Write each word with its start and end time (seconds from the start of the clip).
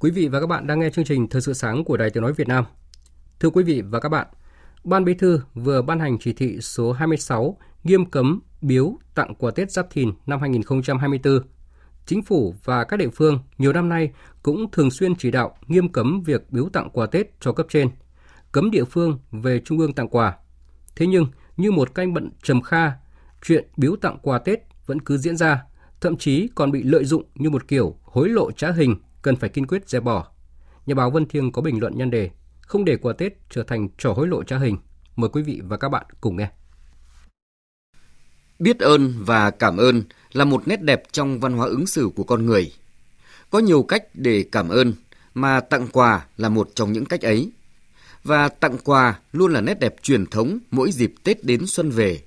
Quý 0.00 0.10
vị 0.10 0.28
và 0.28 0.40
các 0.40 0.46
bạn 0.46 0.66
đang 0.66 0.80
nghe 0.80 0.90
chương 0.90 1.04
trình 1.04 1.28
Thời 1.28 1.42
sự 1.42 1.52
sáng 1.52 1.84
của 1.84 1.96
Đài 1.96 2.10
Tiếng 2.10 2.22
Nói 2.22 2.32
Việt 2.32 2.48
Nam. 2.48 2.64
Thưa 3.40 3.50
quý 3.50 3.64
vị 3.64 3.82
và 3.82 4.00
các 4.00 4.08
bạn, 4.08 4.26
Ban 4.84 5.04
Bí 5.04 5.14
thư 5.14 5.40
vừa 5.54 5.82
ban 5.82 6.00
hành 6.00 6.18
chỉ 6.18 6.32
thị 6.32 6.60
số 6.60 6.92
26 6.92 7.58
nghiêm 7.84 8.10
cấm 8.10 8.40
biếu 8.60 8.98
tặng 9.14 9.34
quà 9.34 9.50
Tết 9.50 9.70
Giáp 9.70 9.90
Thìn 9.90 10.12
năm 10.26 10.40
2024. 10.40 11.40
Chính 12.06 12.22
phủ 12.22 12.54
và 12.64 12.84
các 12.84 12.96
địa 12.96 13.08
phương 13.08 13.38
nhiều 13.58 13.72
năm 13.72 13.88
nay 13.88 14.10
cũng 14.42 14.70
thường 14.70 14.90
xuyên 14.90 15.14
chỉ 15.14 15.30
đạo 15.30 15.56
nghiêm 15.66 15.92
cấm 15.92 16.22
việc 16.22 16.50
biếu 16.50 16.68
tặng 16.72 16.90
quà 16.92 17.06
Tết 17.06 17.40
cho 17.40 17.52
cấp 17.52 17.66
trên, 17.70 17.90
cấm 18.52 18.70
địa 18.70 18.84
phương 18.84 19.18
về 19.30 19.60
trung 19.64 19.78
ương 19.78 19.92
tặng 19.92 20.08
quà. 20.08 20.36
Thế 20.96 21.06
nhưng, 21.06 21.26
như 21.56 21.70
một 21.70 21.94
canh 21.94 22.14
bận 22.14 22.30
trầm 22.42 22.62
kha, 22.62 22.92
chuyện 23.42 23.68
biếu 23.76 23.96
tặng 23.96 24.18
quà 24.22 24.38
Tết 24.38 24.60
vẫn 24.86 25.00
cứ 25.00 25.18
diễn 25.18 25.36
ra, 25.36 25.62
thậm 26.00 26.16
chí 26.16 26.48
còn 26.54 26.72
bị 26.72 26.82
lợi 26.82 27.04
dụng 27.04 27.24
như 27.34 27.50
một 27.50 27.68
kiểu 27.68 27.96
hối 28.02 28.28
lộ 28.28 28.52
trá 28.52 28.70
hình 28.70 28.96
cần 29.22 29.36
phải 29.36 29.50
kiên 29.50 29.66
quyết 29.66 29.88
dẹp 29.88 30.02
bỏ. 30.02 30.26
Nhà 30.86 30.94
báo 30.94 31.10
Vân 31.10 31.26
Thiêng 31.26 31.52
có 31.52 31.62
bình 31.62 31.80
luận 31.80 31.98
nhân 31.98 32.10
đề 32.10 32.30
không 32.60 32.84
để 32.84 32.96
quà 32.96 33.12
Tết 33.12 33.32
trở 33.50 33.62
thành 33.62 33.88
trò 33.98 34.12
hối 34.12 34.28
lộ 34.28 34.42
trá 34.42 34.58
hình. 34.58 34.78
Mời 35.16 35.30
quý 35.32 35.42
vị 35.42 35.60
và 35.64 35.76
các 35.76 35.88
bạn 35.88 36.06
cùng 36.20 36.36
nghe. 36.36 36.50
Biết 38.58 38.78
ơn 38.78 39.14
và 39.18 39.50
cảm 39.50 39.76
ơn 39.76 40.02
là 40.32 40.44
một 40.44 40.68
nét 40.68 40.82
đẹp 40.82 41.02
trong 41.12 41.40
văn 41.40 41.52
hóa 41.52 41.66
ứng 41.66 41.86
xử 41.86 42.10
của 42.16 42.24
con 42.24 42.46
người. 42.46 42.72
Có 43.50 43.58
nhiều 43.58 43.82
cách 43.82 44.04
để 44.14 44.44
cảm 44.52 44.68
ơn, 44.68 44.92
mà 45.34 45.60
tặng 45.60 45.88
quà 45.92 46.26
là 46.36 46.48
một 46.48 46.70
trong 46.74 46.92
những 46.92 47.04
cách 47.04 47.22
ấy. 47.22 47.50
Và 48.24 48.48
tặng 48.48 48.78
quà 48.84 49.18
luôn 49.32 49.52
là 49.52 49.60
nét 49.60 49.80
đẹp 49.80 50.02
truyền 50.02 50.26
thống 50.26 50.58
mỗi 50.70 50.92
dịp 50.92 51.14
Tết 51.24 51.44
đến 51.44 51.66
xuân 51.66 51.90
về. 51.90 52.20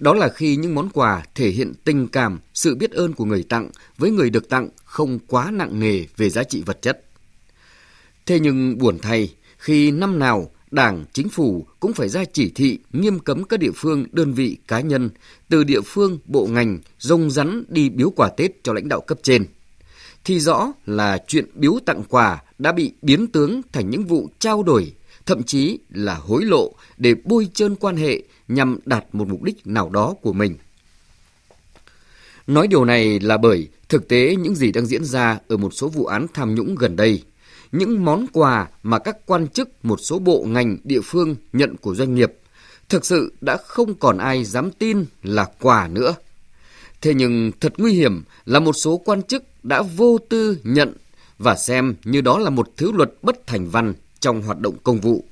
Đó 0.00 0.14
là 0.14 0.28
khi 0.28 0.56
những 0.56 0.74
món 0.74 0.88
quà 0.88 1.22
thể 1.34 1.48
hiện 1.48 1.72
tình 1.84 2.08
cảm, 2.08 2.40
sự 2.54 2.74
biết 2.74 2.90
ơn 2.90 3.12
của 3.12 3.24
người 3.24 3.42
tặng 3.42 3.70
với 3.98 4.10
người 4.10 4.30
được 4.30 4.48
tặng 4.48 4.68
không 4.84 5.18
quá 5.26 5.50
nặng 5.50 5.80
nề 5.80 6.04
về 6.16 6.30
giá 6.30 6.44
trị 6.44 6.62
vật 6.66 6.82
chất. 6.82 7.04
Thế 8.26 8.40
nhưng 8.40 8.78
buồn 8.78 8.98
thay, 9.02 9.34
khi 9.58 9.90
năm 9.90 10.18
nào 10.18 10.50
Đảng, 10.70 11.04
chính 11.12 11.28
phủ 11.28 11.66
cũng 11.80 11.92
phải 11.92 12.08
ra 12.08 12.24
chỉ 12.32 12.52
thị 12.54 12.78
nghiêm 12.92 13.18
cấm 13.18 13.44
các 13.44 13.60
địa 13.60 13.70
phương, 13.74 14.06
đơn 14.12 14.32
vị, 14.32 14.56
cá 14.68 14.80
nhân 14.80 15.10
từ 15.48 15.64
địa 15.64 15.80
phương, 15.80 16.18
bộ 16.24 16.46
ngành 16.46 16.78
rông 16.98 17.30
rắn 17.30 17.64
đi 17.68 17.88
biếu 17.88 18.10
quà 18.10 18.28
Tết 18.28 18.64
cho 18.64 18.72
lãnh 18.72 18.88
đạo 18.88 19.00
cấp 19.00 19.18
trên. 19.22 19.46
Thì 20.24 20.40
rõ 20.40 20.72
là 20.86 21.18
chuyện 21.26 21.44
biếu 21.54 21.78
tặng 21.86 22.02
quà 22.08 22.42
đã 22.58 22.72
bị 22.72 22.92
biến 23.02 23.26
tướng 23.26 23.60
thành 23.72 23.90
những 23.90 24.04
vụ 24.04 24.28
trao 24.38 24.62
đổi, 24.62 24.92
thậm 25.26 25.42
chí 25.42 25.78
là 25.90 26.14
hối 26.14 26.44
lộ 26.44 26.72
để 26.96 27.14
bôi 27.24 27.48
trơn 27.54 27.76
quan 27.76 27.96
hệ 27.96 28.22
nhằm 28.48 28.78
đạt 28.84 29.04
một 29.12 29.28
mục 29.28 29.42
đích 29.42 29.66
nào 29.66 29.90
đó 29.90 30.14
của 30.22 30.32
mình. 30.32 30.56
Nói 32.46 32.68
điều 32.68 32.84
này 32.84 33.20
là 33.20 33.38
bởi 33.38 33.68
thực 33.88 34.08
tế 34.08 34.36
những 34.36 34.54
gì 34.54 34.72
đang 34.72 34.86
diễn 34.86 35.04
ra 35.04 35.38
ở 35.48 35.56
một 35.56 35.74
số 35.74 35.88
vụ 35.88 36.04
án 36.04 36.26
tham 36.34 36.54
nhũng 36.54 36.74
gần 36.74 36.96
đây– 36.96 37.22
những 37.72 38.04
món 38.04 38.26
quà 38.32 38.68
mà 38.82 38.98
các 38.98 39.16
quan 39.26 39.48
chức 39.48 39.84
một 39.84 40.00
số 40.00 40.18
bộ 40.18 40.44
ngành 40.46 40.76
địa 40.84 41.00
phương 41.04 41.36
nhận 41.52 41.76
của 41.76 41.94
doanh 41.94 42.14
nghiệp 42.14 42.32
thực 42.88 43.06
sự 43.06 43.32
đã 43.40 43.56
không 43.66 43.94
còn 43.94 44.18
ai 44.18 44.44
dám 44.44 44.70
tin 44.70 45.04
là 45.22 45.46
quà 45.60 45.88
nữa. 45.88 46.14
Thế 47.00 47.14
nhưng 47.14 47.52
thật 47.60 47.72
nguy 47.78 47.92
hiểm 47.92 48.22
là 48.46 48.60
một 48.60 48.72
số 48.72 48.96
quan 48.96 49.22
chức 49.22 49.44
đã 49.62 49.82
vô 49.82 50.18
tư 50.28 50.58
nhận 50.64 50.92
và 51.38 51.56
xem 51.56 51.94
như 52.04 52.20
đó 52.20 52.38
là 52.38 52.50
một 52.50 52.68
thứ 52.76 52.92
luật 52.92 53.10
bất 53.22 53.46
thành 53.46 53.68
văn 53.68 53.94
trong 54.20 54.42
hoạt 54.42 54.60
động 54.60 54.74
công 54.82 55.00
vụ. 55.00 55.24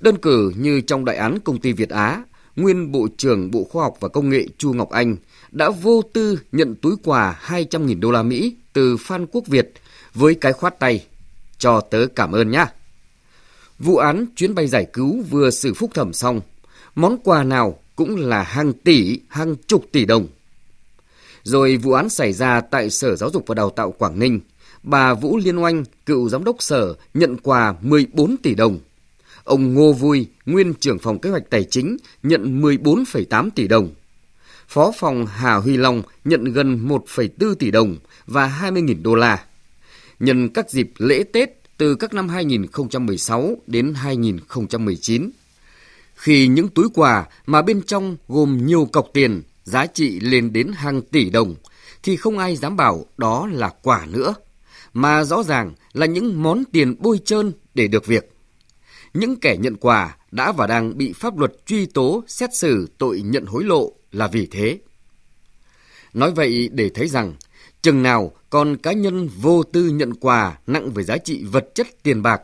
Đơn 0.00 0.16
cử 0.16 0.52
như 0.56 0.80
trong 0.80 1.04
đại 1.04 1.16
án 1.16 1.38
công 1.44 1.60
ty 1.60 1.72
Việt 1.72 1.90
Á, 1.90 2.22
nguyên 2.56 2.92
Bộ 2.92 3.08
trưởng 3.16 3.50
Bộ 3.50 3.64
Khoa 3.64 3.84
học 3.84 3.96
và 4.00 4.08
Công 4.08 4.30
nghệ 4.30 4.46
Chu 4.58 4.72
Ngọc 4.72 4.90
Anh 4.90 5.16
đã 5.50 5.70
vô 5.70 6.02
tư 6.12 6.40
nhận 6.52 6.74
túi 6.74 6.96
quà 7.04 7.40
200.000 7.46 8.00
đô 8.00 8.10
la 8.10 8.22
Mỹ 8.22 8.56
từ 8.72 8.96
Phan 8.96 9.26
Quốc 9.26 9.46
Việt 9.46 9.72
với 10.14 10.34
cái 10.34 10.52
khoát 10.52 10.78
tay 10.78 11.06
cho 11.58 11.80
tớ 11.80 12.06
cảm 12.06 12.32
ơn 12.32 12.50
nhá. 12.50 12.66
Vụ 13.78 13.96
án 13.96 14.26
chuyến 14.36 14.54
bay 14.54 14.66
giải 14.66 14.86
cứu 14.92 15.22
vừa 15.30 15.50
xử 15.50 15.74
phúc 15.74 15.90
thẩm 15.94 16.12
xong, 16.12 16.40
món 16.94 17.18
quà 17.24 17.44
nào 17.44 17.78
cũng 17.96 18.16
là 18.16 18.42
hàng 18.42 18.72
tỷ, 18.72 19.20
hàng 19.28 19.56
chục 19.66 19.84
tỷ 19.92 20.04
đồng. 20.04 20.26
Rồi 21.42 21.76
vụ 21.76 21.92
án 21.92 22.08
xảy 22.08 22.32
ra 22.32 22.60
tại 22.60 22.90
Sở 22.90 23.16
Giáo 23.16 23.30
dục 23.30 23.44
và 23.46 23.54
Đào 23.54 23.70
tạo 23.70 23.92
Quảng 23.92 24.18
Ninh, 24.18 24.40
bà 24.82 25.14
Vũ 25.14 25.36
Liên 25.36 25.62
Oanh, 25.62 25.84
cựu 26.06 26.28
giám 26.28 26.44
đốc 26.44 26.56
sở, 26.58 26.94
nhận 27.14 27.36
quà 27.36 27.74
14 27.80 28.36
tỷ 28.36 28.54
đồng. 28.54 28.78
Ông 29.44 29.74
Ngô 29.74 29.92
Vui, 29.92 30.26
nguyên 30.46 30.74
trưởng 30.74 30.98
phòng 30.98 31.18
kế 31.18 31.30
hoạch 31.30 31.50
tài 31.50 31.64
chính, 31.64 31.96
nhận 32.22 32.62
14,8 32.62 33.50
tỷ 33.54 33.68
đồng. 33.68 33.90
Phó 34.68 34.92
phòng 34.98 35.26
Hà 35.26 35.54
Huy 35.54 35.76
Long 35.76 36.02
nhận 36.24 36.44
gần 36.44 36.88
1,4 36.88 37.54
tỷ 37.54 37.70
đồng 37.70 37.96
và 38.26 38.60
20.000 38.62 39.02
đô 39.02 39.14
la 39.14 39.44
nhân 40.20 40.48
các 40.48 40.70
dịp 40.70 40.90
lễ 40.98 41.24
Tết 41.32 41.50
từ 41.78 41.94
các 41.94 42.14
năm 42.14 42.28
2016 42.28 43.56
đến 43.66 43.94
2019. 43.94 45.30
Khi 46.14 46.48
những 46.48 46.68
túi 46.68 46.88
quà 46.94 47.26
mà 47.46 47.62
bên 47.62 47.82
trong 47.82 48.16
gồm 48.28 48.66
nhiều 48.66 48.88
cọc 48.92 49.08
tiền 49.12 49.42
giá 49.64 49.86
trị 49.86 50.20
lên 50.20 50.52
đến 50.52 50.72
hàng 50.74 51.02
tỷ 51.02 51.30
đồng 51.30 51.54
thì 52.02 52.16
không 52.16 52.38
ai 52.38 52.56
dám 52.56 52.76
bảo 52.76 53.06
đó 53.16 53.48
là 53.52 53.70
quà 53.82 54.06
nữa, 54.06 54.34
mà 54.96 55.24
rõ 55.24 55.42
ràng 55.42 55.72
là 55.92 56.06
những 56.06 56.42
món 56.42 56.64
tiền 56.72 56.94
bôi 56.98 57.18
trơn 57.24 57.52
để 57.74 57.88
được 57.88 58.06
việc. 58.06 58.30
Những 59.14 59.36
kẻ 59.40 59.56
nhận 59.56 59.76
quà 59.76 60.16
đã 60.30 60.52
và 60.52 60.66
đang 60.66 60.98
bị 60.98 61.12
pháp 61.12 61.38
luật 61.38 61.52
truy 61.66 61.86
tố 61.86 62.24
xét 62.26 62.50
xử 62.54 62.88
tội 62.98 63.20
nhận 63.20 63.46
hối 63.46 63.64
lộ 63.64 63.92
là 64.12 64.26
vì 64.26 64.46
thế. 64.46 64.78
Nói 66.14 66.32
vậy 66.32 66.68
để 66.72 66.90
thấy 66.94 67.08
rằng 67.08 67.34
Chừng 67.82 68.02
nào 68.02 68.32
còn 68.50 68.76
cá 68.76 68.92
nhân 68.92 69.28
vô 69.28 69.62
tư 69.62 69.88
nhận 69.88 70.14
quà 70.14 70.58
nặng 70.66 70.90
về 70.90 71.02
giá 71.02 71.16
trị 71.16 71.44
vật 71.44 71.74
chất 71.74 71.86
tiền 72.02 72.22
bạc, 72.22 72.42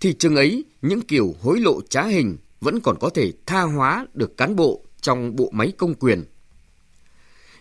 thì 0.00 0.12
chừng 0.12 0.36
ấy 0.36 0.64
những 0.82 1.00
kiểu 1.00 1.34
hối 1.40 1.60
lộ 1.60 1.80
trá 1.88 2.02
hình 2.02 2.36
vẫn 2.60 2.80
còn 2.80 2.96
có 3.00 3.10
thể 3.10 3.32
tha 3.46 3.62
hóa 3.62 4.06
được 4.14 4.36
cán 4.36 4.56
bộ 4.56 4.84
trong 5.00 5.36
bộ 5.36 5.50
máy 5.52 5.72
công 5.78 5.94
quyền. 5.94 6.24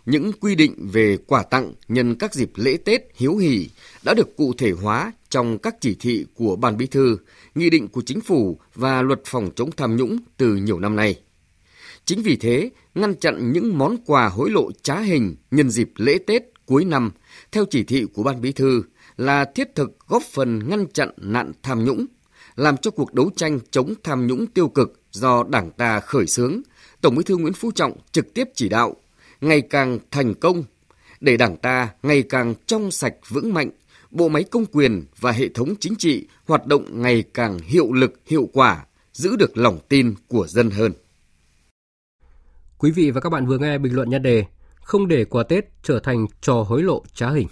Những 0.10 0.32
quy 0.40 0.56
định 0.56 0.90
về 0.92 1.18
quà 1.28 1.44
tặng 1.44 1.74
nhân 1.88 2.16
các 2.16 2.34
dịp 2.34 2.52
lễ 2.56 2.78
Tết 2.86 3.02
hiếu 3.16 3.38
hỉ 3.38 3.70
đã 4.04 4.14
được 4.14 4.38
cụ 4.38 4.54
thể 4.58 4.72
hóa 4.72 5.14
trong 5.30 5.58
các 5.58 5.76
chỉ 5.82 5.96
thị 6.00 6.26
của 6.36 6.56
Ban 6.56 6.78
Bí 6.78 6.88
thư, 6.88 7.18
nghị 7.56 7.70
định 7.70 7.88
của 7.88 8.02
chính 8.06 8.22
phủ 8.22 8.60
và 8.76 9.02
luật 9.02 9.22
phòng 9.26 9.50
chống 9.56 9.70
tham 9.78 9.96
nhũng 9.96 10.18
từ 10.38 10.56
nhiều 10.56 10.80
năm 10.80 10.96
nay. 10.96 11.20
Chính 12.06 12.22
vì 12.22 12.36
thế, 12.36 12.70
ngăn 12.96 13.16
chặn 13.16 13.52
những 13.52 13.78
món 13.78 13.98
quà 14.06 14.30
hối 14.30 14.50
lộ 14.50 14.72
trá 14.82 15.00
hình 15.00 15.36
nhân 15.52 15.70
dịp 15.70 15.92
lễ 15.96 16.18
Tết 16.28 16.44
cuối 16.66 16.86
năm 16.86 17.12
theo 17.52 17.66
chỉ 17.70 17.84
thị 17.84 18.06
của 18.14 18.24
Ban 18.24 18.42
Bí 18.42 18.52
thư 18.52 18.84
là 19.18 19.46
thiết 19.56 19.76
thực 19.76 19.98
góp 20.08 20.24
phần 20.24 20.70
ngăn 20.70 20.86
chặn 20.94 21.10
nạn 21.18 21.52
tham 21.64 21.86
nhũng, 21.86 22.06
làm 22.56 22.78
cho 22.78 22.92
cuộc 22.92 23.14
đấu 23.14 23.32
tranh 23.36 23.60
chống 23.72 23.94
tham 24.04 24.28
nhũng 24.28 24.48
tiêu 24.48 24.68
cực 24.68 25.02
do 25.12 25.44
Đảng 25.50 25.72
ta 25.72 26.00
khởi 26.00 26.28
xướng, 26.28 26.62
Tổng 27.02 27.16
Bí 27.16 27.24
thư 27.24 27.38
Nguyễn 27.38 27.54
Phú 27.54 27.72
Trọng 27.72 27.98
trực 28.12 28.34
tiếp 28.34 28.50
chỉ 28.56 28.70
đạo, 28.70 28.96
ngày 29.42 29.62
càng 29.62 30.00
thành 30.12 30.34
công, 30.34 30.64
để 31.20 31.38
Đảng 31.38 31.58
ta 31.58 31.90
ngày 32.04 32.24
càng 32.24 32.54
trong 32.66 32.92
sạch 32.92 33.14
vững 33.30 33.54
mạnh, 33.54 33.70
bộ 34.12 34.30
máy 34.30 34.44
công 34.44 34.66
quyền 34.66 35.06
và 35.20 35.32
hệ 35.32 35.50
thống 35.50 35.76
chính 35.80 35.96
trị 35.96 36.28
hoạt 36.46 36.66
động 36.66 37.02
ngày 37.02 37.24
càng 37.34 37.60
hiệu 37.60 37.94
lực, 37.94 38.14
hiệu 38.26 38.50
quả, 38.54 38.86
giữ 39.14 39.36
được 39.36 39.58
lòng 39.58 39.80
tin 39.90 40.14
của 40.28 40.48
dân 40.48 40.70
hơn. 40.70 40.92
Quý 42.78 42.92
vị 42.92 43.12
và 43.12 43.22
các 43.22 43.30
bạn 43.30 43.46
vừa 43.46 43.58
nghe 43.58 43.78
bình 43.78 43.96
luận 43.96 44.10
nhan 44.10 44.24
đề 44.24 44.46
không 44.82 45.08
để 45.08 45.26
quà 45.26 45.44
Tết 45.44 45.66
trở 45.84 46.00
thành 46.00 46.26
trò 46.42 46.54
hối 46.68 46.84
lộ 46.84 47.04
trá 47.14 47.30
hình. 47.30 47.48